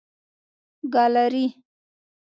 [0.93, 1.45] ګالري